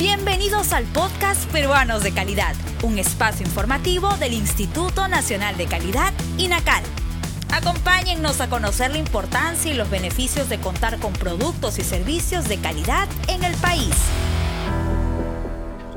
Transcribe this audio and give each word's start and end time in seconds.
Bienvenidos 0.00 0.72
al 0.72 0.86
podcast 0.86 1.44
Peruanos 1.52 2.02
de 2.02 2.10
Calidad, 2.14 2.54
un 2.82 2.98
espacio 2.98 3.44
informativo 3.44 4.16
del 4.16 4.32
Instituto 4.32 5.08
Nacional 5.08 5.58
de 5.58 5.66
Calidad, 5.66 6.14
INACAL. 6.38 6.82
Acompáñennos 7.52 8.40
a 8.40 8.48
conocer 8.48 8.92
la 8.92 8.96
importancia 8.96 9.70
y 9.70 9.76
los 9.76 9.90
beneficios 9.90 10.48
de 10.48 10.58
contar 10.58 10.98
con 11.00 11.12
productos 11.12 11.78
y 11.78 11.84
servicios 11.84 12.48
de 12.48 12.56
calidad 12.56 13.08
en 13.28 13.44
el 13.44 13.54
país. 13.56 13.94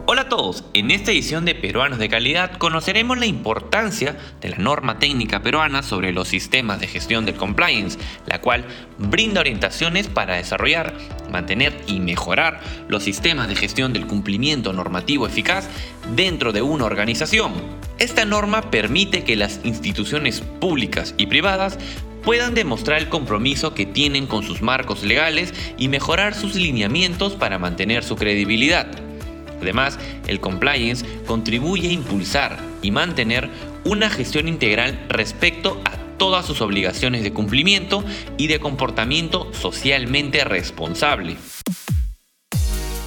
Hola 0.05 0.23
a 0.23 0.29
todos, 0.29 0.65
en 0.73 0.91
esta 0.91 1.11
edición 1.11 1.45
de 1.45 1.55
Peruanos 1.55 1.97
de 1.97 2.09
Calidad 2.09 2.57
conoceremos 2.57 3.17
la 3.17 3.25
importancia 3.25 4.18
de 4.41 4.49
la 4.49 4.57
norma 4.57 4.99
técnica 4.99 5.41
peruana 5.41 5.81
sobre 5.81 6.11
los 6.11 6.27
sistemas 6.27 6.81
de 6.81 6.87
gestión 6.87 7.25
del 7.25 7.36
compliance, 7.36 7.97
la 8.25 8.41
cual 8.41 8.65
brinda 8.97 9.39
orientaciones 9.39 10.09
para 10.09 10.36
desarrollar, 10.36 10.93
mantener 11.31 11.73
y 11.87 12.01
mejorar 12.01 12.59
los 12.89 13.04
sistemas 13.04 13.47
de 13.47 13.55
gestión 13.55 13.93
del 13.93 14.05
cumplimiento 14.05 14.73
normativo 14.73 15.25
eficaz 15.25 15.69
dentro 16.17 16.51
de 16.51 16.61
una 16.61 16.83
organización. 16.83 17.54
Esta 17.97 18.25
norma 18.25 18.71
permite 18.71 19.23
que 19.23 19.37
las 19.37 19.61
instituciones 19.64 20.42
públicas 20.42 21.15
y 21.17 21.28
privadas 21.28 21.79
puedan 22.23 22.56
demostrar 22.56 23.00
el 23.00 23.07
compromiso 23.07 23.73
que 23.73 23.86
tienen 23.86 24.28
con 24.28 24.43
sus 24.43 24.61
marcos 24.61 25.04
legales 25.04 25.54
y 25.78 25.87
mejorar 25.87 26.33
sus 26.33 26.56
lineamientos 26.56 27.36
para 27.36 27.57
mantener 27.57 28.04
su 28.04 28.17
credibilidad. 28.17 29.12
Además, 29.62 29.98
el 30.28 30.39
compliance 30.39 31.06
contribuye 31.25 31.89
a 31.89 31.93
impulsar 31.93 32.59
y 32.81 32.92
mantener 32.92 33.50
una 33.86 34.09
gestión 34.09 34.48
integral 34.48 35.06
respecto 35.09 35.81
a 35.86 35.92
todas 36.17 36.45
sus 36.45 36.62
obligaciones 36.62 37.23
de 37.23 37.34
cumplimiento 37.34 38.03
y 38.38 38.48
de 38.48 38.59
comportamiento 38.59 39.52
socialmente 39.53 40.44
responsable. 40.44 41.38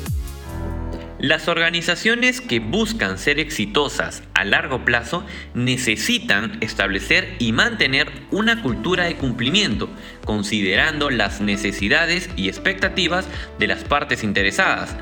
Las 1.19 1.47
organizaciones 1.47 2.41
que 2.41 2.59
buscan 2.59 3.17
ser 3.17 3.39
exitosas 3.39 4.21
a 4.35 4.43
largo 4.43 4.85
plazo 4.85 5.25
necesitan 5.55 6.59
establecer 6.61 7.35
y 7.39 7.53
mantener 7.53 8.07
una 8.29 8.61
cultura 8.61 9.05
de 9.05 9.15
cumplimiento, 9.15 9.89
considerando 10.25 11.09
las 11.09 11.41
necesidades 11.41 12.29
y 12.35 12.49
expectativas 12.49 13.27
de 13.57 13.65
las 13.65 13.83
partes 13.83 14.23
interesadas. 14.23 14.95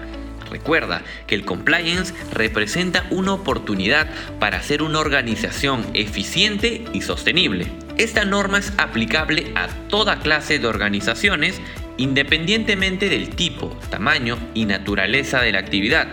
Recuerda 0.49 1.01
que 1.27 1.35
el 1.35 1.43
compliance 1.43 2.13
representa 2.31 3.05
una 3.09 3.33
oportunidad 3.33 4.07
para 4.39 4.61
ser 4.61 4.83
una 4.83 4.99
organización 4.99 5.85
eficiente 5.93 6.85
y 6.93 7.01
sostenible. 7.01 7.67
Esta 7.97 8.23
norma 8.23 8.59
es 8.59 8.71
aplicable 8.77 9.51
a 9.55 9.67
toda 9.89 10.19
clase 10.19 10.59
de 10.59 10.67
organizaciones 10.67 11.59
independientemente 11.97 13.09
del 13.09 13.29
tipo, 13.29 13.77
tamaño 13.89 14.37
y 14.53 14.65
naturaleza 14.65 15.41
de 15.41 15.51
la 15.51 15.59
actividad. 15.59 16.07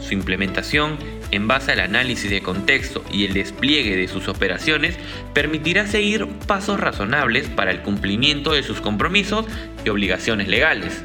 Su 0.00 0.14
implementación, 0.14 0.98
en 1.30 1.48
base 1.48 1.72
al 1.72 1.80
análisis 1.80 2.30
de 2.30 2.42
contexto 2.42 3.04
y 3.12 3.24
el 3.24 3.34
despliegue 3.34 3.96
de 3.96 4.08
sus 4.08 4.28
operaciones, 4.28 4.96
permitirá 5.32 5.86
seguir 5.86 6.26
pasos 6.46 6.80
razonables 6.80 7.48
para 7.48 7.70
el 7.70 7.82
cumplimiento 7.82 8.52
de 8.52 8.62
sus 8.62 8.80
compromisos 8.80 9.46
y 9.84 9.88
obligaciones 9.88 10.48
legales. 10.48 11.02